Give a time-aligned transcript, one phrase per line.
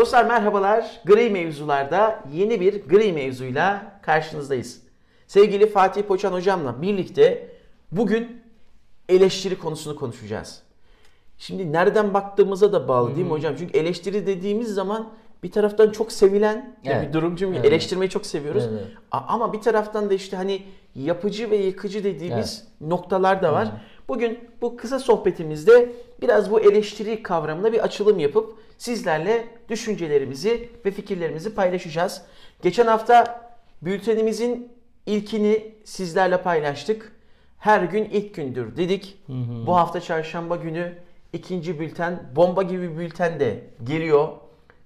[0.00, 1.00] Dostlar merhabalar.
[1.04, 4.82] Gri mevzularda yeni bir gri mevzuyla karşınızdayız.
[5.26, 7.48] Sevgili Fatih Poçan hocamla birlikte
[7.92, 8.42] bugün
[9.08, 10.62] eleştiri konusunu konuşacağız.
[11.38, 13.54] Şimdi nereden baktığımıza da bağlı değil mi hocam?
[13.58, 15.08] Çünkü eleştiri dediğimiz zaman
[15.42, 17.08] bir taraftan çok sevilen Evet.
[17.08, 17.64] bir durum çünkü Evet.
[17.64, 18.64] eleştirmeyi çok seviyoruz.
[18.72, 18.84] Evet.
[19.10, 20.62] Ama bir taraftan da işte hani
[20.94, 23.68] yapıcı ve yıkıcı dediğimiz noktalar da var.
[24.08, 31.54] Bugün bu kısa sohbetimizde biraz bu eleştiri kavramına bir açılım yapıp sizlerle düşüncelerimizi ve fikirlerimizi
[31.54, 32.22] paylaşacağız.
[32.62, 33.42] Geçen hafta
[33.82, 34.72] bültenimizin
[35.06, 37.12] ilkini sizlerle paylaştık.
[37.58, 39.18] Her gün ilk gündür dedik.
[39.66, 40.98] Bu hafta çarşamba günü
[41.32, 44.28] ikinci bülten bomba gibi bülten de geliyor.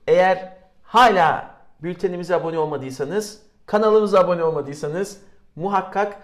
[0.07, 0.53] Eğer
[0.83, 5.21] hala bültenimize abone olmadıysanız, kanalımıza abone olmadıysanız
[5.57, 6.17] muhakkak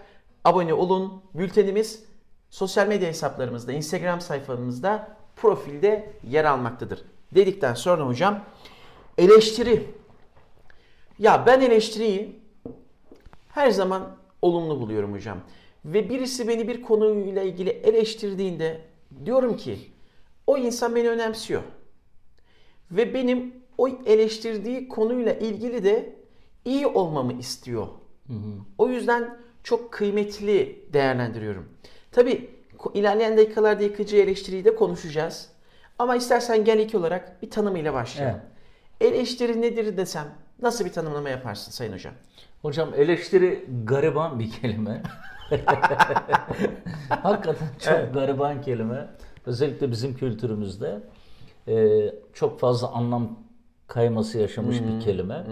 [0.45, 1.23] abone olun.
[1.35, 2.05] Bültenimiz
[2.51, 7.05] sosyal medya hesaplarımızda, Instagram sayfamızda, profilde yer almaktadır.
[7.35, 8.45] Dedikten sonra hocam
[9.19, 9.87] eleştiri.
[11.19, 12.41] Ya ben eleştiriyi
[13.49, 15.39] her zaman olumlu buluyorum hocam.
[15.85, 18.81] Ve birisi beni bir konuyla ilgili eleştirdiğinde
[19.25, 19.79] diyorum ki
[20.47, 21.63] o insan beni önemsiyor.
[22.91, 26.17] Ve benim o eleştirdiği konuyla ilgili de
[26.65, 27.87] iyi olmamı istiyor.
[28.79, 31.69] O yüzden çok kıymetli değerlendiriyorum.
[32.13, 32.51] Tabi
[32.95, 35.49] ilerleyen dakikalarda yıkıcı eleştiriyi de konuşacağız.
[36.01, 38.41] Ama istersen gel ilk olarak bir tanımıyla başlayalım.
[39.01, 40.27] Eleştiri nedir desem
[40.63, 42.15] nasıl bir tanımlama yaparsın Sayın Hocam?
[42.63, 45.03] Hocam eleştiri gariban bir kelime.
[47.09, 49.09] Hakikaten çok gariban kelime.
[49.47, 51.01] Özellikle bizim kültürümüzde
[51.69, 52.01] e,
[52.33, 53.39] çok fazla anlam
[53.87, 55.45] kayması yaşamış bir kelime.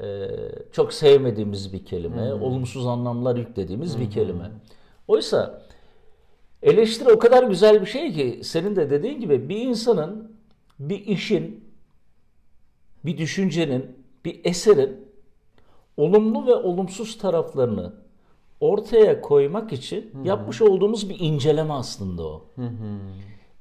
[0.00, 0.28] E,
[0.72, 2.32] çok sevmediğimiz bir kelime.
[2.32, 4.50] Olumsuz anlamlar yüklediğimiz bir kelime.
[5.08, 5.62] Oysa
[6.62, 10.32] eleştiri o kadar güzel bir şey ki senin de dediğin gibi bir insanın,
[10.78, 11.64] bir işin,
[13.04, 15.08] bir düşüncenin, bir eserin
[15.96, 17.92] olumlu ve olumsuz taraflarını
[18.60, 22.44] ortaya koymak için yapmış olduğumuz bir inceleme aslında o.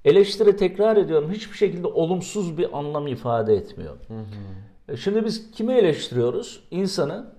[0.06, 3.96] Eleştiri tekrar ediyorum hiçbir şekilde olumsuz bir anlam ifade etmiyor.
[4.90, 6.64] E Şimdi biz kimi eleştiriyoruz?
[6.72, 7.34] İnsanı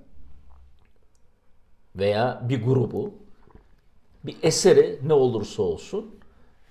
[1.97, 3.15] veya bir grubu,
[4.29, 6.15] bir eseri ne olursa olsun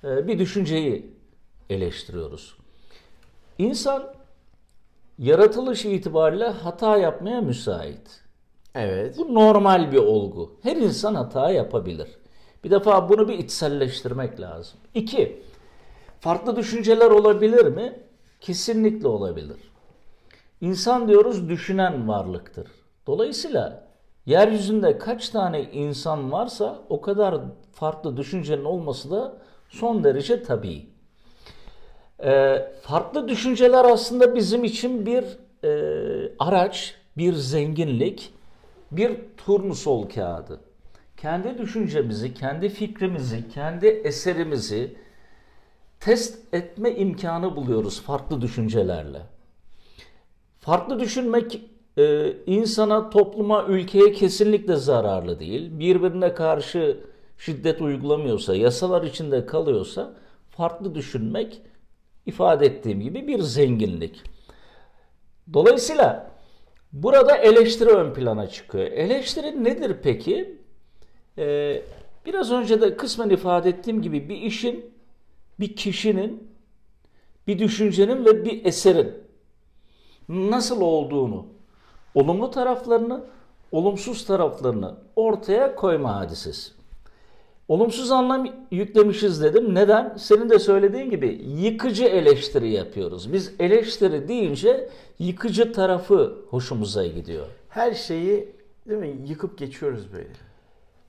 [0.04, 1.14] e, bir düşünceyi
[1.70, 2.58] eleştiriyoruz.
[3.58, 4.14] İnsan
[5.20, 8.24] yaratılış itibariyle hata yapmaya müsait.
[8.76, 9.18] Evet.
[9.18, 10.60] Bu normal bir olgu.
[10.64, 12.08] Her insan hata yapabilir.
[12.64, 14.80] Bir defa bunu bir içselleştirmek lazım.
[14.94, 15.42] İki,
[16.20, 18.00] farklı düşünceler olabilir mi?
[18.42, 19.58] Kesinlikle olabilir.
[20.62, 22.68] İnsan diyoruz düşünen varlıktır.
[23.08, 23.87] Dolayısıyla
[24.28, 29.38] yeryüzünde kaç tane insan varsa o kadar farklı düşüncenin olması da
[29.70, 30.86] son derece tabii.
[32.24, 35.24] Ee, farklı düşünceler aslında bizim için bir
[35.64, 38.34] e, araç, bir zenginlik,
[38.92, 40.60] bir turnusol kağıdı.
[41.18, 44.96] Kendi düşüncemizi, kendi fikrimizi, kendi eserimizi
[46.00, 49.22] test etme imkanı buluyoruz farklı düşüncelerle.
[50.60, 51.62] Farklı düşünmek
[51.98, 55.80] e, insana, topluma, ülkeye kesinlikle zararlı değil.
[55.80, 56.98] Birbirine karşı
[57.38, 60.14] şiddet uygulamıyorsa, yasalar içinde kalıyorsa
[60.50, 61.62] farklı düşünmek
[62.26, 64.24] ifade ettiğim gibi bir zenginlik.
[65.54, 66.32] Dolayısıyla
[66.94, 68.86] burada eleştiri ön plana çıkıyor.
[68.86, 70.58] Eleştiri nedir peki?
[71.38, 71.82] Ee,
[72.26, 74.86] biraz önce de kısmen ifade ettiğim gibi bir işin,
[75.60, 76.48] bir kişinin,
[77.48, 79.14] bir düşüncenin ve bir eserin
[80.30, 81.46] nasıl olduğunu,
[82.18, 83.22] olumlu taraflarını,
[83.72, 86.72] olumsuz taraflarını ortaya koyma hadisesi.
[87.68, 89.76] Olumsuz anlam yüklemişiz dedim.
[89.76, 90.14] Neden?
[90.18, 93.34] Senin de söylediğin gibi yıkıcı eleştiri yapıyoruz.
[93.34, 94.90] Biz eleştiri deyince
[95.20, 97.46] yıkıcı tarafı hoşumuza gidiyor.
[97.70, 98.56] Her şeyi
[98.90, 100.30] değil mi yıkıp geçiyoruz böyle.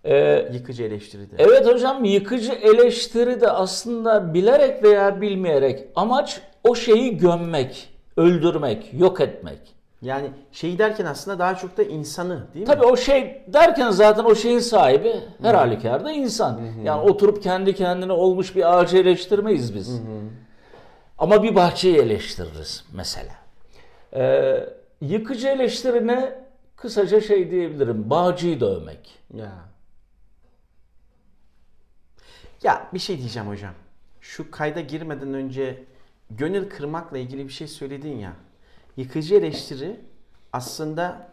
[0.04, 1.34] Ee, Yıkıcı eleştiride.
[1.38, 9.20] evet hocam yıkıcı eleştiri de aslında bilerek veya bilmeyerek amaç o şeyi gömmek, öldürmek, yok
[9.20, 9.58] etmek.
[10.02, 12.74] Yani şey derken aslında daha çok da insanı değil mi?
[12.74, 16.60] Tabii o şey derken zaten o şeyin sahibi her halükarda insan.
[16.84, 20.00] Yani oturup kendi kendine olmuş bir ağacı eleştirmeyiz biz.
[21.18, 23.34] Ama bir bahçeyi eleştiririz mesela.
[24.14, 24.68] Ee,
[25.00, 26.44] yıkıcı eleştirine
[26.76, 28.10] kısaca şey diyebilirim.
[28.10, 29.18] Bağcıyı dövmek.
[29.34, 29.52] Ya.
[32.62, 33.74] Ya bir şey diyeceğim hocam.
[34.20, 35.84] Şu kayda girmeden önce
[36.30, 38.32] gönül kırmakla ilgili bir şey söyledin ya.
[38.98, 39.96] Yıkıcı eleştiri
[40.52, 41.28] aslında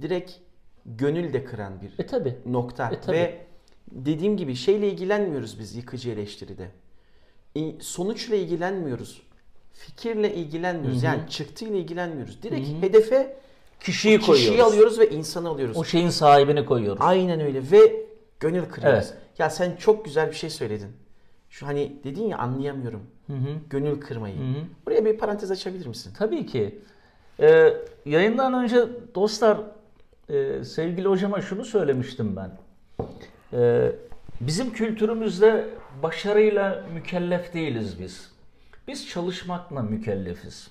[0.00, 0.32] direkt
[0.86, 2.36] gönül de kıran bir E tabi.
[2.46, 2.90] nokta.
[2.90, 3.16] E, tabii.
[3.16, 3.38] Ve
[3.92, 6.70] dediğim gibi şeyle ilgilenmiyoruz biz yıkıcı eleştiride.
[7.80, 9.22] Sonuçla ilgilenmiyoruz.
[9.72, 11.02] fikirle ilgilenmiyoruz.
[11.02, 12.42] Yani çıktıyla ilgilenmiyoruz.
[12.42, 13.36] Direkt hedefe
[13.80, 14.60] Kişiyi kişiyi koyuyoruz.
[14.60, 15.76] alıyoruz ve insanı alıyoruz.
[15.76, 17.02] O şeyin sahibini koyuyoruz.
[17.02, 18.06] Aynen öyle ve
[18.40, 19.08] gönül kırıyoruz.
[19.12, 19.18] Evet.
[19.38, 20.88] Ya sen çok güzel bir şey söyledin.
[21.50, 23.02] Şu hani dedin ya anlayamıyorum.
[23.70, 24.34] Gönül kırmayı.
[24.86, 26.12] Buraya bir parantez açabilir misin?
[26.18, 26.78] Tabii ki.
[27.40, 27.74] Ee,
[28.06, 29.58] yayından önce dostlar
[30.28, 32.50] e, sevgili hocama şunu söylemiştim ben.
[33.52, 33.92] Ee,
[34.40, 35.64] bizim kültürümüzde
[36.02, 38.32] başarıyla mükellef değiliz biz.
[38.88, 40.70] Biz çalışmakla mükellefiz.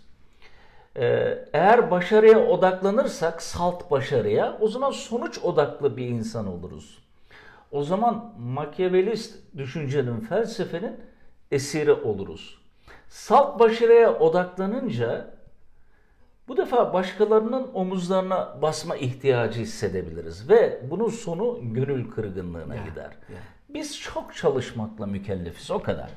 [0.98, 7.00] Ee, eğer başarıya odaklanırsak, salt başarıya, o zaman sonuç odaklı bir insan oluruz.
[7.72, 10.96] O zaman makyavelist düşüncenin, felsefenin
[11.52, 12.62] esiri oluruz.
[13.10, 15.37] Salt başarıya odaklanınca
[16.48, 23.12] bu defa başkalarının omuzlarına basma ihtiyacı hissedebiliriz ve bunun sonu gönül kırgınlığına gider.
[23.70, 26.10] Biz çok çalışmakla mükellefiz o kadar.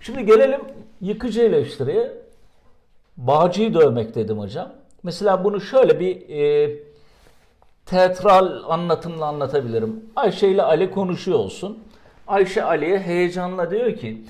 [0.00, 0.60] Şimdi gelelim
[1.00, 2.12] yıkıcı eleştiriye.
[3.16, 4.72] Bağcıyı dövmek dedim hocam.
[5.02, 6.70] Mesela bunu şöyle bir e,
[7.86, 10.04] teatral anlatımla anlatabilirim.
[10.16, 11.78] Ayşe ile Ali konuşuyor olsun.
[12.26, 14.22] Ayşe Ali'ye heyecanla diyor ki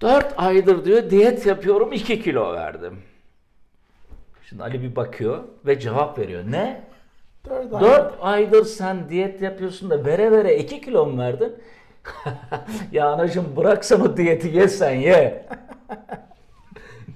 [0.00, 2.98] 4 aydır diyor diyet yapıyorum 2 kilo verdim.
[4.48, 6.42] Şimdi Ali bir bakıyor ve cevap veriyor.
[6.50, 6.80] Ne?
[7.48, 11.52] Dört 4 aydır sen diyet yapıyorsun da vere vere 2 kilo mu verdin?
[12.92, 15.46] ya anacığım bıraksan o diyeti ye sen ye.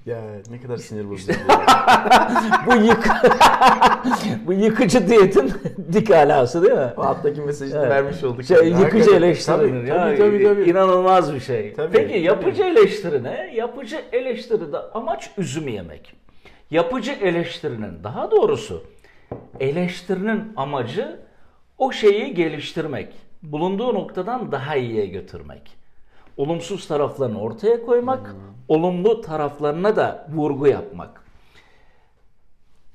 [0.06, 0.18] Ya
[0.50, 1.32] ne kadar sinir bozucu.
[2.66, 3.08] Bu yık
[4.46, 5.52] bu yıkıcı diyetin
[5.92, 6.92] dik alası değil mi?
[6.96, 7.90] o alttaki mesajını Evet.
[7.90, 8.44] vermiş olduk.
[8.44, 9.16] Şey, yıkıcı Hakikaten.
[9.16, 9.88] eleştirilir.
[9.88, 10.70] Tabii, tabii, tabii.
[10.70, 11.72] İnanılmaz bir şey.
[11.74, 12.20] Tabii, Peki tabii.
[12.20, 13.52] yapıcı eleştiri ne?
[13.54, 16.14] Yapıcı eleştiride amaç üzüm yemek.
[16.72, 18.84] Yapıcı eleştirinin daha doğrusu
[19.60, 21.20] eleştirinin amacı
[21.78, 23.14] o şeyi geliştirmek.
[23.42, 25.76] Bulunduğu noktadan daha iyiye götürmek.
[26.36, 28.34] Olumsuz taraflarını ortaya koymak,
[28.68, 31.24] olumlu taraflarına da vurgu yapmak.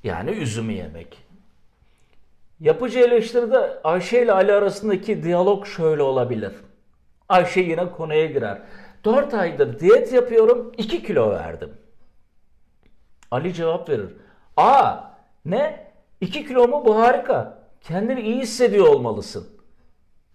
[0.04, 1.18] Yani üzümü yemek.
[2.60, 6.52] Yapıcı eleştiride Ayşe ile Ali arasındaki diyalog şöyle olabilir.
[7.28, 8.58] Ayşe yine konuya girer.
[9.04, 11.70] 4 aydır diyet yapıyorum 2 kilo verdim.
[13.30, 14.08] Ali cevap verir.
[14.56, 14.94] Aa
[15.44, 15.88] ne?
[16.20, 17.58] 2 kilo mu bu harika.
[17.80, 19.48] Kendini iyi hissediyor olmalısın.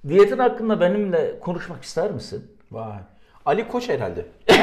[0.07, 2.57] Diyetin hakkında benimle konuşmak ister misin?
[2.71, 2.97] Vay.
[3.45, 4.25] Ali Koç herhalde.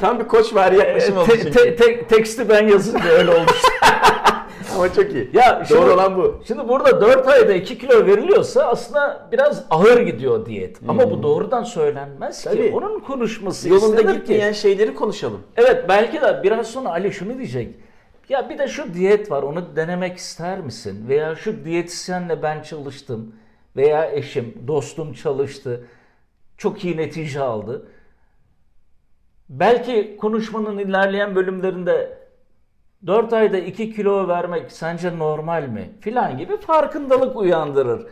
[0.00, 3.52] Tam bir koç var yaklaşım oldu Te- te- te- teksti ben yazınca öyle olmuş.
[4.74, 5.30] Ama çok iyi.
[5.32, 6.40] Ya şimdi- Doğru olan bu.
[6.46, 10.78] Şimdi burada 4 ayda 2 kilo veriliyorsa aslında biraz ağır gidiyor diyet.
[10.88, 12.50] Ama bu doğrudan söylenmez ki.
[12.50, 12.56] Hmm.
[12.56, 12.72] Tabii.
[12.74, 14.58] Onun konuşması Yolunda gitmeyen ki.
[14.58, 15.40] şeyleri konuşalım.
[15.56, 17.74] Evet belki de biraz sonra Ali şunu diyecek.
[18.28, 21.08] Ya bir de şu diyet var onu denemek ister misin?
[21.08, 23.34] Veya şu diyetisyenle ben çalıştım.
[23.76, 25.86] Veya eşim, dostum çalıştı.
[26.58, 27.86] Çok iyi netice aldı.
[29.48, 32.18] Belki konuşmanın ilerleyen bölümlerinde
[33.06, 35.90] 4 ayda 2 kilo vermek sence normal mi?
[36.00, 38.06] Filan gibi farkındalık uyandırır.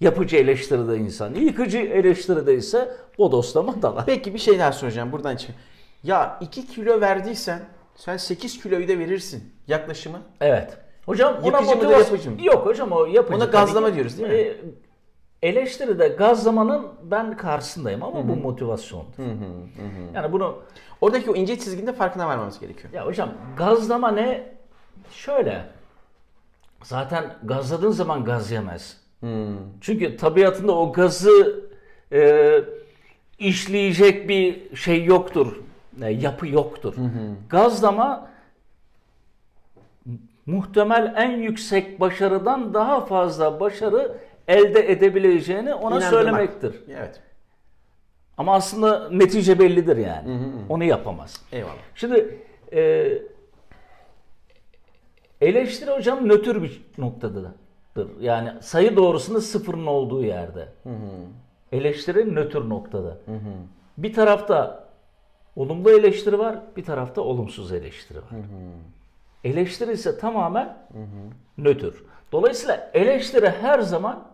[0.00, 1.34] Yapıcı eleştiride insan.
[1.34, 4.06] Yıkıcı eleştiride ise bodoslama dalar.
[4.06, 5.50] Peki bir şey daha soracağım buradan çık.
[6.02, 7.60] Ya 2 kilo verdiysen
[7.96, 9.52] sen 8 kiloyu da verirsin.
[9.68, 10.18] Yaklaşımı.
[10.40, 10.76] Evet.
[11.06, 12.36] Hocam ona mıdır, motivasyon- yapıcı mı?
[12.42, 13.36] Yok hocam o yapıcı.
[13.36, 14.34] Ona gazlama diyoruz değil mi?
[14.34, 14.56] Ee,
[15.44, 19.12] eleştiride gazlamanın ben karşısındayım ama bu motivasyondur.
[20.14, 20.58] Yani bunu
[21.00, 22.92] Oradaki o ince çizginin de farkına varmamız gerekiyor.
[22.92, 24.52] ya hocam gazlama ne?
[25.10, 25.64] Şöyle.
[26.82, 29.00] Zaten gazladığın zaman gaz yemez.
[29.80, 31.64] Çünkü tabiatında o gazı
[32.12, 32.60] e,
[33.38, 35.56] işleyecek bir şey yoktur.
[36.02, 36.94] E, yapı yoktur.
[37.50, 38.30] Gazlama
[40.46, 44.16] muhtemel en yüksek başarıdan daha fazla başarı
[44.48, 46.10] elde edebileceğini ona İnandırmak.
[46.10, 46.74] söylemektir.
[46.88, 47.20] Evet.
[48.36, 50.38] Ama aslında netice bellidir yani.
[50.68, 51.42] Onu yapamaz.
[51.52, 51.72] Eyvallah.
[51.94, 52.38] Şimdi
[52.72, 53.12] e,
[55.40, 57.50] eleştiri hocam nötr bir noktadadır.
[58.20, 60.68] Yani sayı doğrusunda sıfırın olduğu yerde.
[61.72, 63.18] Eleştiri nötr noktada.
[63.98, 64.84] Bir tarafta
[65.56, 68.24] olumlu eleştiri var, bir tarafta olumsuz eleştiri var.
[69.44, 70.76] Eleştiri ise tamamen
[71.58, 71.94] nötr.
[72.32, 74.24] Dolayısıyla eleştiri her zaman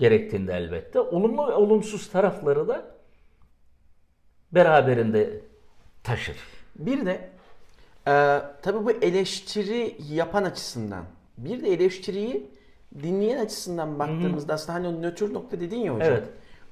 [0.00, 2.84] gerektiğinde elbette olumlu ve olumsuz tarafları da
[4.52, 5.40] beraberinde
[6.04, 6.36] taşır.
[6.76, 7.30] Bir de
[8.06, 11.04] e, tabii bu eleştiri yapan açısından
[11.38, 12.50] bir de eleştiriyi
[13.02, 16.08] dinleyen açısından baktığımızda aslında hani o nötr nokta dedin ya hocam.
[16.12, 16.28] Evet.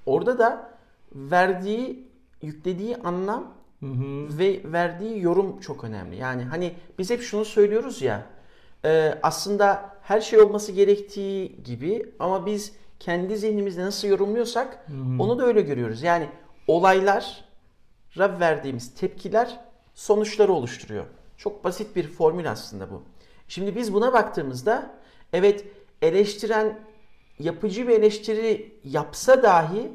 [0.07, 0.71] Orada da
[1.15, 2.09] verdiği,
[2.43, 3.55] yüklediği anlam
[4.39, 6.17] ve verdiği yorum çok önemli.
[6.17, 8.27] Yani hani biz hep şunu söylüyoruz ya
[8.85, 14.87] e, aslında her şey olması gerektiği gibi ama biz kendi zihnimizde nasıl yorumluyorsak
[15.19, 16.03] onu da öyle görüyoruz.
[16.03, 16.29] Yani
[16.67, 17.45] olaylar
[18.19, 19.61] verdiğimiz tepkiler
[19.95, 21.07] sonuçları oluşturuyor.
[21.37, 23.03] Çok basit bir formül aslında bu.
[23.49, 24.95] Şimdi biz buna baktığımızda
[25.33, 25.65] evet
[26.03, 26.81] eleştiren
[27.39, 29.93] yapıcı bir eleştiri yapsa dahi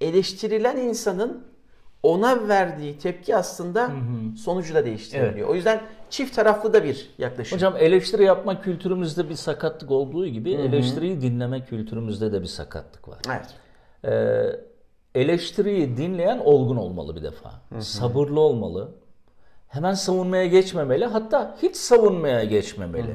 [0.00, 1.46] eleştirilen insanın
[2.06, 3.90] ona verdiği tepki aslında
[4.44, 5.48] sonucu da değiştirebiliyor.
[5.48, 7.56] O yüzden çift taraflı da bir yaklaşım.
[7.56, 13.18] Hocam eleştiri yapma kültürümüzde bir sakatlık olduğu gibi eleştiriyi dinleme kültürümüzde de bir sakatlık var.
[13.28, 13.54] Evet.
[14.04, 17.50] Ee, eleştiriyi dinleyen olgun olmalı bir defa.
[17.80, 18.88] Sabırlı olmalı.
[19.68, 21.04] Hemen savunmaya geçmemeli.
[21.04, 23.14] Hatta hiç savunmaya geçmemeli.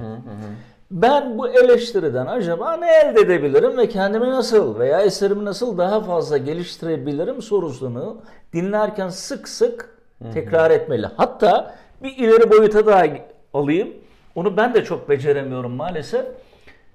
[0.91, 6.37] Ben bu eleştiriden acaba ne elde edebilirim ve kendimi nasıl veya eserimi nasıl daha fazla
[6.37, 8.21] geliştirebilirim sorusunu
[8.53, 9.97] dinlerken sık sık
[10.33, 11.07] tekrar etmeli.
[11.17, 13.05] Hatta bir ileri boyuta daha
[13.53, 13.89] alayım.
[14.35, 16.25] Onu ben de çok beceremiyorum maalesef.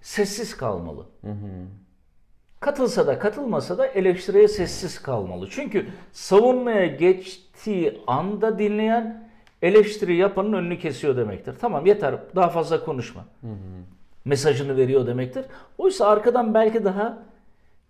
[0.03, 1.07] Sessiz kalmalı.
[2.61, 5.49] Katılsa da katılmasa da eleştiriye sessiz kalmalı.
[5.51, 9.26] Çünkü savunmaya geçtiği anda dinleyen
[9.63, 11.55] eleştiri yapanın önünü kesiyor demektir.
[11.61, 13.25] Tamam yeter daha fazla konuşma.
[14.25, 15.45] Mesajını veriyor demektir.
[15.79, 17.19] Oysa arkadan belki daha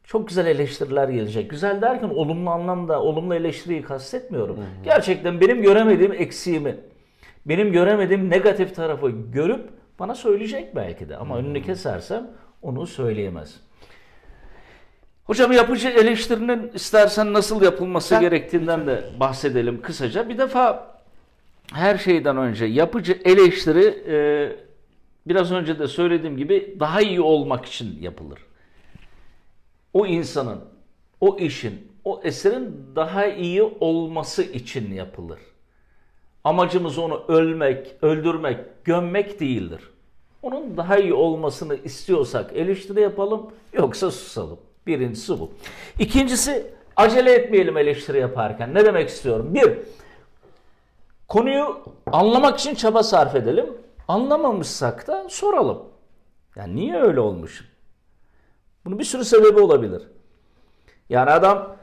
[0.04, 1.50] çok güzel eleştiriler gelecek.
[1.50, 4.58] Güzel derken olumlu anlamda olumlu eleştiriyi kastetmiyorum.
[4.84, 6.76] Gerçekten benim göremediğim eksiğimi,
[7.46, 9.68] benim göremediğim negatif tarafı görüp
[9.98, 11.16] bana söyleyecek belki de.
[11.16, 12.30] Ama önünü kesersem
[12.62, 13.60] onu söyleyemez.
[15.24, 20.28] Hocam yapıcı eleştirinin istersen nasıl yapılması Sen- gerektiğinden de bahsedelim kısaca.
[20.28, 20.95] Bir defa
[21.72, 24.16] her şeyden önce yapıcı eleştiri e,
[25.26, 28.38] biraz önce de söylediğim gibi daha iyi olmak için yapılır.
[29.92, 30.60] O insanın,
[31.20, 35.38] o işin, o eserin daha iyi olması için yapılır.
[36.44, 39.80] Amacımız onu ölmek, öldürmek, gömmek değildir.
[40.42, 44.58] Onun daha iyi olmasını istiyorsak eleştiri yapalım, yoksa susalım.
[44.86, 45.50] Birincisi bu.
[45.98, 48.74] İkincisi acele etmeyelim eleştiri yaparken.
[48.74, 49.54] Ne demek istiyorum?
[49.54, 49.78] Bir,
[51.36, 51.78] konuyu
[52.12, 53.66] anlamak için çaba sarf edelim.
[54.08, 55.82] Anlamamışsak da soralım.
[56.56, 57.64] Yani niye öyle olmuş?
[58.84, 60.02] Bunun bir sürü sebebi olabilir.
[61.08, 61.76] Yani adam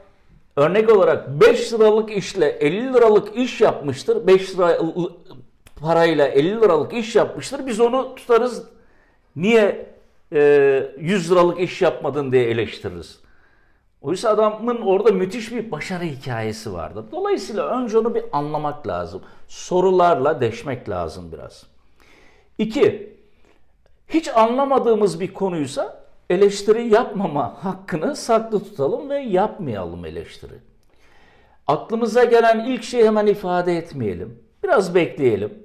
[0.56, 4.26] örnek olarak 5 liralık işle 50 liralık iş yapmıştır.
[4.26, 4.78] 5 lira
[5.80, 7.66] parayla 50 liralık iş yapmıştır.
[7.66, 8.62] Biz onu tutarız.
[9.36, 9.94] Niye
[10.32, 13.23] e, 100 liralık iş yapmadın diye eleştiririz.
[14.04, 17.04] Oysa adamın orada müthiş bir başarı hikayesi vardır.
[17.12, 19.22] Dolayısıyla önce onu bir anlamak lazım.
[19.48, 21.66] Sorularla deşmek lazım biraz.
[22.58, 23.16] İki,
[24.08, 30.58] hiç anlamadığımız bir konuysa eleştiri yapmama hakkını saklı tutalım ve yapmayalım eleştiri.
[31.66, 34.38] Aklımıza gelen ilk şeyi hemen ifade etmeyelim.
[34.62, 35.64] Biraz bekleyelim.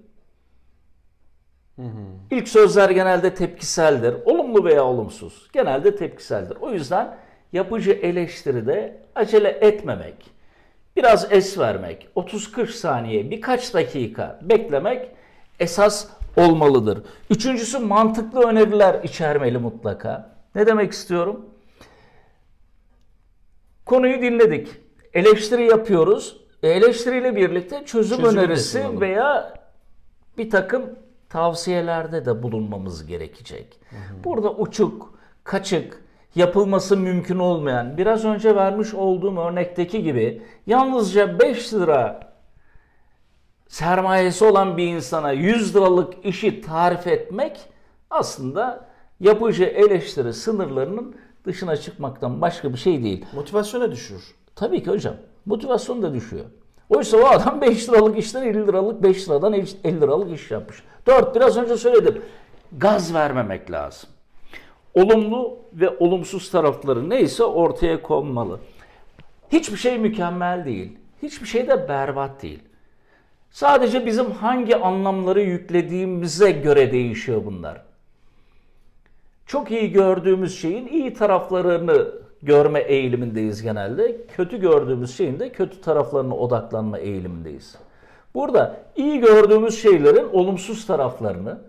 [2.31, 4.15] İlk sözler genelde tepkiseldir.
[4.25, 5.49] Olumlu veya olumsuz.
[5.53, 6.57] Genelde tepkiseldir.
[6.61, 7.17] O yüzden
[7.53, 10.31] yapıcı eleştiride acele etmemek,
[10.95, 15.11] biraz es vermek, 30-40 saniye, birkaç dakika beklemek
[15.59, 17.03] esas olmalıdır.
[17.29, 20.35] Üçüncüsü mantıklı öneriler içermeli mutlaka.
[20.55, 21.45] Ne demek istiyorum?
[23.85, 24.67] Konuyu dinledik.
[25.13, 26.37] Eleştiri yapıyoruz.
[26.63, 29.53] E, eleştiriyle birlikte çözüm, Çözümü de önerisi veya
[30.37, 30.89] bir takım
[31.29, 33.79] tavsiyelerde de bulunmamız gerekecek.
[34.23, 36.03] Burada uçuk, kaçık,
[36.35, 42.19] yapılması mümkün olmayan, biraz önce vermiş olduğum örnekteki gibi yalnızca 5 lira
[43.67, 47.59] sermayesi olan bir insana 100 liralık işi tarif etmek
[48.09, 48.85] aslında
[49.19, 53.25] yapıcı eleştiri sınırlarının dışına çıkmaktan başka bir şey değil.
[53.33, 54.35] Motivasyona düşürür.
[54.55, 55.15] Tabii ki hocam.
[55.45, 56.45] Motivasyon da düşüyor.
[56.89, 59.67] Oysa o adam 5 liralık işten 50 liralık 5 liradan 50
[60.01, 60.83] liralık iş yapmış.
[61.07, 62.21] 4 biraz önce söyledim.
[62.77, 64.09] Gaz vermemek lazım.
[64.93, 68.59] Olumlu ve olumsuz tarafları neyse ortaya konmalı.
[69.51, 70.97] Hiçbir şey mükemmel değil.
[71.23, 72.59] Hiçbir şey de berbat değil.
[73.51, 77.81] Sadece bizim hangi anlamları yüklediğimize göre değişiyor bunlar.
[79.45, 82.07] Çok iyi gördüğümüz şeyin iyi taraflarını
[82.41, 84.17] görme eğilimindeyiz genelde.
[84.35, 87.75] Kötü gördüğümüz şeyin de kötü taraflarına odaklanma eğilimindeyiz.
[88.33, 91.59] Burada iyi gördüğümüz şeylerin olumsuz taraflarını,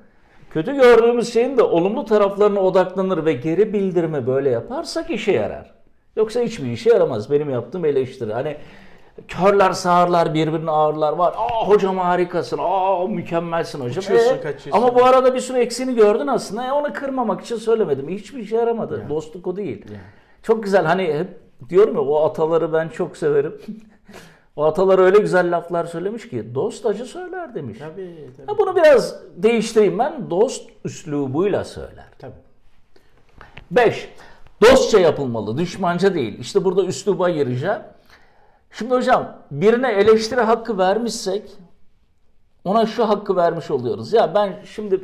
[0.51, 5.71] kötü gördüğümüz şeyin de olumlu taraflarına odaklanır ve geri bildirimi böyle yaparsak işe yarar.
[6.17, 7.31] Yoksa hiçbir işe yaramaz.
[7.31, 8.33] Benim yaptığım eleştiri.
[8.33, 8.57] Hani
[9.29, 11.35] körler sağırlar birbirine ağırlar var.
[11.37, 12.59] Aa hocam harikasın.
[12.63, 13.99] Aa mükemmelsin hocam.
[13.99, 14.83] Uçuyorsun, Ee, kaçıyorsun.
[14.83, 16.67] ama bu arada bir sürü eksiğini gördün aslında.
[16.67, 18.09] E, onu kırmamak için söylemedim.
[18.09, 19.05] Hiçbir işe yaramadı.
[19.09, 19.85] Dostluk o değil.
[20.43, 21.29] Çok güzel hani hep
[21.69, 23.61] diyorum ya o ataları ben çok severim.
[24.61, 27.79] o atalar öyle güzel laflar söylemiş ki dost acı söyler demiş.
[27.79, 28.47] Tabii tabii.
[28.47, 30.31] Ha, bunu biraz değiştireyim ben.
[30.31, 32.07] Dost üslubuyla söyler.
[32.19, 32.33] tabii.
[33.71, 34.09] 5.
[34.63, 36.39] Dostça yapılmalı, düşmanca değil.
[36.39, 37.79] İşte burada üsluba gireceğim.
[38.71, 41.43] Şimdi hocam birine eleştiri hakkı vermişsek
[42.65, 44.13] ona şu hakkı vermiş oluyoruz.
[44.13, 45.01] Ya ben şimdi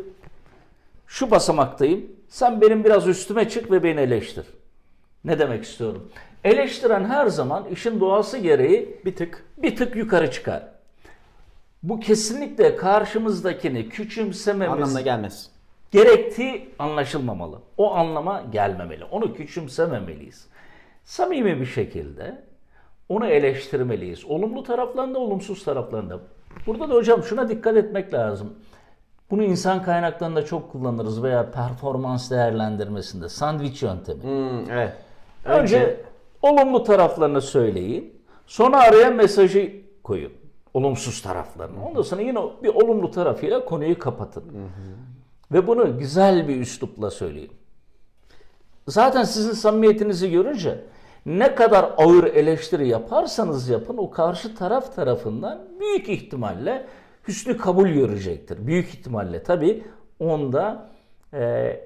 [1.07, 2.07] şu basamaktayım.
[2.29, 4.47] Sen benim biraz üstüme çık ve beni eleştir.
[5.25, 6.11] Ne demek istiyorum?
[6.47, 9.45] Eleştiren her zaman işin doğası gereği Bir tık.
[9.59, 10.63] bir tık yukarı çıkar.
[11.83, 15.51] Bu kesinlikle karşımızdakini küçümsememiz Anlamına gelmez.
[15.91, 17.59] gerektiği anlaşılmamalı.
[17.77, 19.05] O anlama gelmemeli.
[19.05, 20.47] Onu küçümsememeliyiz.
[21.05, 22.43] Samimi bir şekilde
[23.09, 24.25] onu eleştirmeliyiz.
[24.25, 26.19] Olumlu taraflarında, olumsuz taraflarında.
[26.67, 28.55] Burada da hocam şuna dikkat etmek lazım.
[29.31, 33.29] Bunu insan kaynaklarında çok kullanırız veya performans değerlendirmesinde.
[33.29, 34.23] Sandviç yöntemi.
[34.23, 34.93] Hmm, evet.
[35.45, 36.01] Önce
[36.53, 38.23] olumlu taraflarını söyleyin.
[38.47, 39.73] Sonra araya mesajı
[40.03, 40.33] koyun.
[40.75, 41.87] Olumsuz taraflarını.
[41.87, 44.45] Ondan sonra yine bir olumlu tarafıyla konuyu kapatın.
[45.53, 47.51] Ve bunu güzel bir üslupla söyleyin.
[48.89, 50.85] Zaten sizin samimiyetinizi görünce
[51.27, 56.87] ne kadar ağır eleştiri yaparsanız yapın o karşı taraf tarafından büyük ihtimalle
[57.29, 58.67] hüsnü kabul görecektir.
[58.67, 59.85] Büyük ihtimalle tabii
[60.21, 60.91] onda
[61.35, 61.81] e,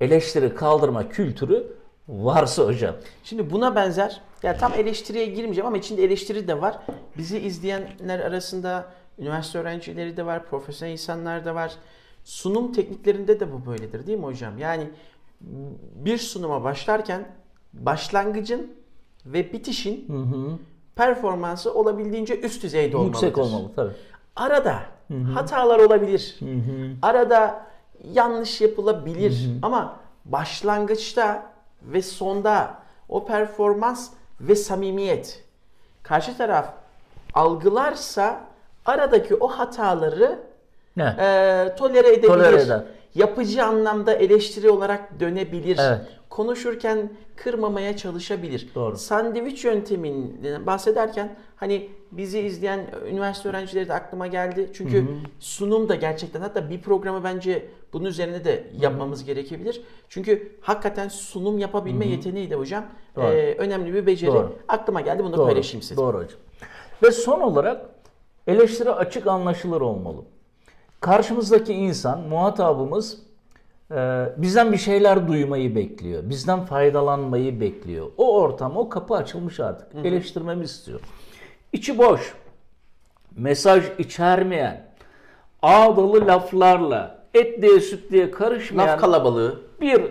[0.00, 1.66] eleştiri kaldırma kültürü
[2.08, 2.94] varsa hocam.
[3.24, 6.78] Şimdi buna benzer, yani tam eleştiriye girmeyeceğim ama içinde eleştiri de var.
[7.18, 8.86] Bizi izleyenler arasında
[9.18, 11.72] üniversite öğrencileri de var, profesyonel insanlar da var.
[12.24, 14.58] Sunum tekniklerinde de bu böyledir değil mi hocam?
[14.58, 14.90] Yani
[15.94, 17.28] bir sunuma başlarken
[17.72, 18.72] başlangıcın
[19.26, 20.08] ve bitişin
[20.96, 23.26] performansı olabildiğince üst düzeyde olmalıdır.
[23.26, 23.92] Yüksek olmalı tabii.
[24.36, 24.82] Arada
[25.34, 26.38] hatalar olabilir.
[27.02, 27.66] Arada
[28.12, 29.50] yanlış yapılabilir.
[29.62, 32.74] Ama başlangıçta ve sonda
[33.08, 35.44] o performans ve samimiyet
[36.02, 36.68] karşı taraf
[37.34, 38.40] algılarsa
[38.86, 40.38] aradaki o hataları
[40.96, 41.04] Ne?
[41.18, 42.28] e, tolere edebilir.
[42.28, 42.82] Tolere eder.
[43.14, 45.78] Yapıcı anlamda eleştiri olarak dönebilir.
[45.80, 46.00] Evet.
[46.30, 48.68] Konuşurken kırmamaya çalışabilir.
[48.74, 48.96] Doğru.
[48.96, 54.70] Sandviç yönteminden bahsederken hani bizi izleyen üniversite öğrencileri de aklıma geldi.
[54.74, 55.06] Çünkü
[55.40, 59.82] sunum da gerçekten hatta bir programı bence bunun üzerine de yapmamız gerekebilir.
[60.08, 62.84] Çünkü hakikaten sunum yapabilme yeteneği de hocam
[63.16, 63.26] Doğru.
[63.26, 64.30] e, önemli bir beceri.
[64.30, 64.52] Doğru.
[64.68, 65.96] Aklıma geldi bunu da Doğru, paylaşayım size.
[65.96, 66.40] Doğru hocam.
[67.02, 67.86] Ve son olarak
[68.46, 70.22] eleştiri açık anlaşılır olmalı.
[71.00, 73.25] Karşımızdaki insan, muhatabımız
[74.36, 76.22] bizden bir şeyler duymayı bekliyor.
[76.30, 78.06] Bizden faydalanmayı bekliyor.
[78.16, 80.04] O ortam, o kapı açılmış artık.
[80.04, 81.00] Eleştirmemi istiyor.
[81.72, 82.34] İçi boş,
[83.36, 84.86] mesaj içermeyen,
[85.62, 89.60] ağdalı laflarla, et diye süt diye karışmayan Laf kalabalığı.
[89.80, 90.02] bir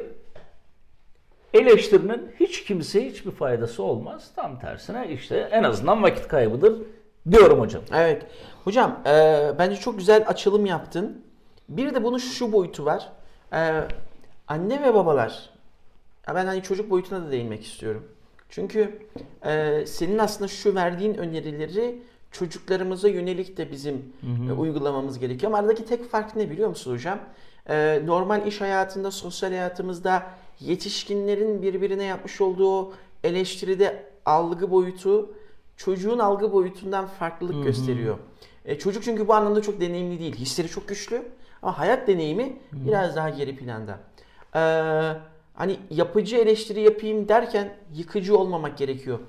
[1.53, 4.31] eleştirinin hiç kimseye hiçbir faydası olmaz.
[4.35, 6.81] Tam tersine işte en azından vakit kaybıdır
[7.31, 7.81] diyorum hocam.
[7.93, 8.25] Evet.
[8.63, 11.25] Hocam e, bence çok güzel açılım yaptın.
[11.69, 13.11] Bir de bunun şu boyutu var.
[13.53, 13.88] E,
[14.47, 15.49] anne ve babalar.
[16.27, 18.03] Ya ben hani çocuk boyutuna da değinmek istiyorum.
[18.49, 18.99] Çünkü
[19.45, 24.13] e, senin aslında şu verdiğin önerileri çocuklarımıza yönelik de bizim
[24.49, 25.51] e, uygulamamız gerekiyor.
[25.51, 27.19] Ama aradaki tek fark ne biliyor musun hocam?
[27.69, 30.23] E, normal iş hayatında, sosyal hayatımızda
[30.60, 35.34] yetişkinlerin birbirine yapmış olduğu eleştiride algı boyutu
[35.77, 38.17] çocuğun algı boyutundan farklılık gösteriyor.
[38.65, 40.36] E, çocuk çünkü bu anlamda çok deneyimli değil.
[40.36, 41.21] Hisleri çok güçlü
[41.61, 43.99] ama hayat deneyimi biraz daha geri planda.
[44.55, 44.59] Ee,
[45.53, 49.19] hani yapıcı eleştiri yapayım derken yıkıcı olmamak gerekiyor.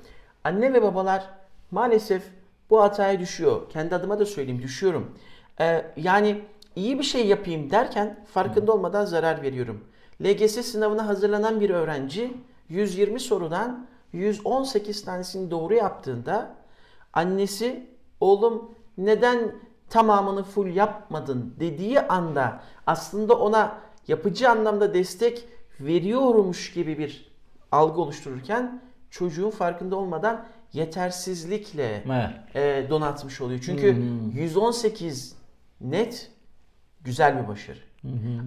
[0.44, 1.30] Anne ve babalar
[1.70, 2.22] maalesef
[2.70, 3.70] bu hataya düşüyor.
[3.70, 5.18] Kendi adıma da söyleyeyim düşüyorum.
[5.60, 6.42] Ee, yani
[6.76, 9.84] iyi bir şey yapayım derken farkında olmadan zarar veriyorum.
[10.22, 12.36] LGS sınavına hazırlanan bir öğrenci
[12.68, 16.54] 120 sorudan 118 tanesini doğru yaptığında
[17.12, 17.86] annesi
[18.20, 19.52] oğlum neden
[19.90, 25.44] tamamını full yapmadın dediği anda aslında ona yapıcı anlamda destek
[25.80, 27.32] veriyormuş gibi bir
[27.72, 32.56] algı oluştururken çocuğun farkında olmadan yetersizlikle Evet.
[32.86, 33.60] e, donatmış oluyor.
[33.64, 33.96] Çünkü
[34.34, 35.36] 118
[35.80, 36.30] net
[37.00, 37.78] güzel bir başarı.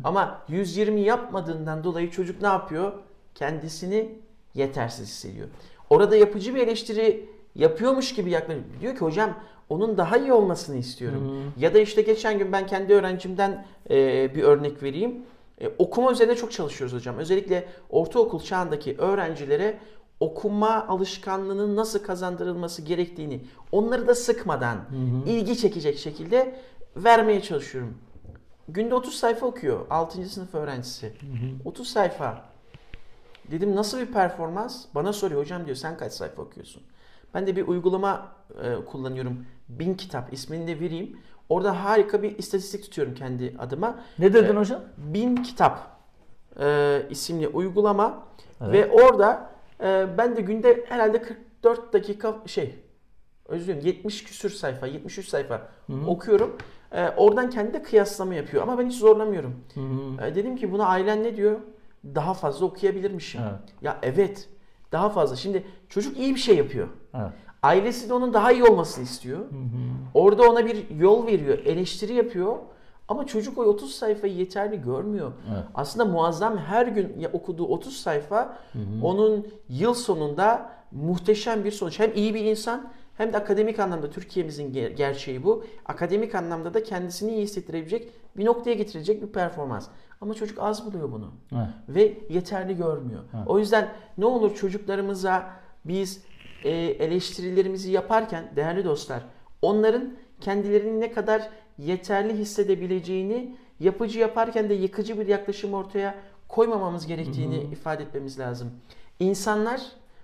[0.03, 2.93] Ama 120 yapmadığından dolayı çocuk ne yapıyor?
[3.35, 4.19] Kendisini
[4.53, 5.47] yetersiz hissediyor.
[5.89, 8.65] Orada yapıcı bir eleştiri yapıyormuş gibi yaklaşıyor.
[8.81, 9.37] Diyor ki hocam
[9.69, 11.53] onun daha iyi olmasını istiyorum.
[11.57, 15.15] Ya da işte geçen gün ben kendi öğrencimden e, bir örnek vereyim.
[15.61, 17.17] E, okuma üzerine çok çalışıyoruz hocam.
[17.17, 19.79] Özellikle ortaokul çağındaki öğrencilere
[20.19, 24.77] okuma alışkanlığının nasıl kazandırılması gerektiğini onları da sıkmadan
[25.27, 26.55] ilgi çekecek şekilde
[26.95, 27.97] vermeye çalışıyorum.
[28.67, 30.29] Günde 30 sayfa okuyor 6.
[30.29, 31.13] sınıf öğrencisi.
[31.65, 32.45] 30 sayfa.
[33.51, 34.85] Dedim nasıl bir performans?
[34.95, 36.83] Bana soruyor hocam diyor sen kaç sayfa okuyorsun?
[37.33, 38.31] Ben de bir uygulama
[38.63, 39.45] e, kullanıyorum.
[39.69, 41.17] Bin kitap ismini de vereyim.
[41.49, 43.99] Orada harika bir istatistik tutuyorum kendi adıma.
[44.19, 44.81] Ne dedin hocam?
[44.97, 45.99] Bin kitap
[46.59, 48.23] e, isimli uygulama
[48.61, 48.73] Evet.
[48.73, 49.49] ve orada
[49.83, 52.75] e, ben de günde herhalde 44 dakika şey
[53.45, 55.67] özür dilerim 70 küsür sayfa, 73 sayfa
[56.07, 56.57] okuyorum.
[56.91, 59.55] Ee, oradan kendi de kıyaslama yapıyor ama ben hiç zorlamıyorum.
[60.21, 61.59] Ee, dedim ki buna ailen ne diyor?
[62.15, 63.41] Daha fazla okuyabilirmişim.
[63.41, 63.73] Evet.
[63.81, 64.49] Ya evet
[64.91, 65.35] daha fazla.
[65.35, 66.87] Şimdi çocuk iyi bir şey yapıyor.
[67.13, 67.31] Evet.
[67.63, 69.39] Ailesi de onun daha iyi olmasını istiyor.
[70.13, 72.55] Orada ona bir yol veriyor, eleştiri yapıyor.
[73.07, 75.31] Ama çocuk o 30 sayfayı yeterli görmüyor.
[75.53, 75.63] Evet.
[75.75, 78.57] Aslında muazzam her gün okuduğu 30 sayfa
[79.01, 81.99] onun yıl sonunda muhteşem bir sonuç.
[81.99, 85.63] Hem iyi bir insan hem de akademik anlamda Türkiye'mizin ge- gerçeği bu.
[85.85, 89.87] Akademik anlamda da kendisini iyi hissettirebilecek bir noktaya getirecek bir performans.
[90.21, 91.67] Ama çocuk az buluyor bunu Evet.
[91.89, 93.21] ve yeterli görmüyor.
[93.47, 95.49] O yüzden ne olur çocuklarımıza
[95.85, 96.23] biz
[96.63, 99.21] e, eleştirilerimizi yaparken değerli dostlar
[99.61, 106.15] onların kendilerini ne kadar yeterli hissedebileceğini yapıcı yaparken de yıkıcı bir yaklaşım ortaya
[106.47, 108.71] koymamamız gerektiğini ifade etmemiz lazım.
[109.19, 109.81] İnsanlar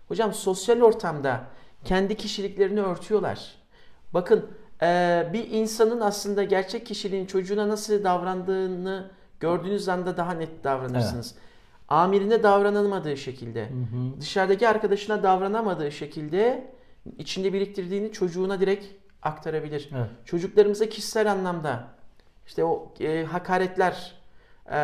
[0.07, 1.43] hocam sosyal ortamda
[1.85, 3.55] kendi kişiliklerini örtüyorlar.
[4.13, 4.45] Bakın
[4.81, 11.35] e, bir insanın aslında gerçek kişiliğini çocuğuna nasıl davrandığını gördüğünüz anda daha net davranırsınız.
[11.87, 13.69] Amirine davranılmadığı şekilde,
[14.19, 16.71] dışarıdaki arkadaşına davranamadığı şekilde
[17.17, 18.85] içinde biriktirdiğini çocuğuna direkt
[19.21, 19.89] aktarabilir.
[19.95, 20.09] Evet.
[20.25, 21.87] Çocuklarımıza kişisel anlamda
[22.47, 24.15] işte o e, hakaretler
[24.71, 24.77] e,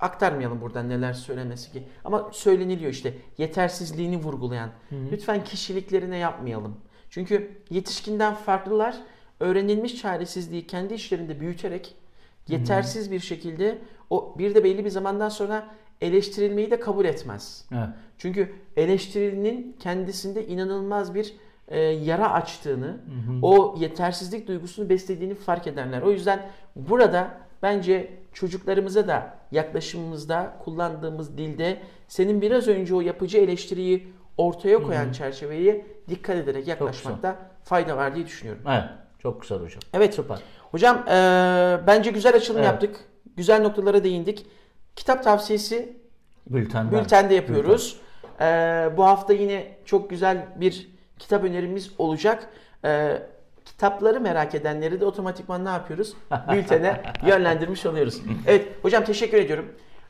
[0.00, 1.82] aktarmayalım buradan neler söylemesi ki.
[2.04, 4.70] Ama söyleniliyor işte yetersizliğini vurgulayan.
[5.12, 6.76] Lütfen kişiliklerine yapmayalım.
[7.10, 8.96] Çünkü yetişkinden farklılar
[9.40, 11.94] öğrenilmiş çaresizliği kendi işlerinde büyüterek
[12.48, 13.78] yetersiz bir şekilde
[14.10, 15.66] o bir de belli bir zamandan sonra
[16.00, 17.64] eleştirilmeyi de kabul etmez.
[17.72, 17.88] Evet.
[18.18, 21.34] Çünkü eleştirinin kendisinde inanılmaz bir
[21.68, 23.00] e, yara açtığını,
[23.42, 26.02] o yetersizlik duygusunu beslediğini fark ederler.
[26.02, 31.78] O yüzden burada bence çocuklarımıza da yaklaşımımızda kullandığımız dilde
[32.08, 38.26] senin biraz önce o yapıcı eleştiriyi ortaya koyan çerçeveyi dikkat ederek yaklaşmakta fayda var diye
[38.26, 38.62] düşünüyorum.
[38.68, 38.84] Evet.
[39.18, 39.80] Çok güzel hocam.
[39.94, 40.14] Evet.
[40.14, 40.38] Süper.
[40.70, 41.16] Hocam e,
[41.86, 42.66] bence güzel açılım Evet.
[42.70, 42.96] yaptık.
[43.36, 44.46] Güzel noktalara değindik.
[44.96, 45.96] Kitap tavsiyesi
[46.50, 47.00] Bültenden.
[47.04, 48.00] Bültende yapıyoruz.
[48.40, 48.44] Ee,
[48.96, 52.48] bu hafta yine çok güzel bir kitap önerimiz olacak.
[52.84, 53.22] Ee,
[53.76, 56.14] kitapları merak edenleri de otomatikman ne yapıyoruz?
[56.52, 58.22] Bültene yönlendirmiş oluyoruz.
[58.46, 59.66] Evet hocam teşekkür ediyorum.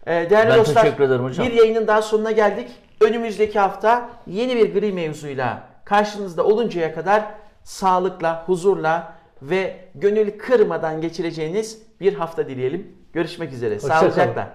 [0.07, 1.47] Ee, değerli Ben dostlar teşekkür ederim hocam.
[1.47, 2.69] bir yayının daha sonuna geldik.
[3.01, 7.25] Önümüzdeki hafta yeni bir gri mevzuyla karşınızda oluncaya kadar
[7.65, 12.97] sağlıkla, huzurla ve gönül kırmadan geçireceğiniz bir hafta dileyelim.
[13.13, 13.75] Görüşmek üzere.
[13.75, 14.01] Hoşça kalın.
[14.01, 14.49] Sağlıcakla.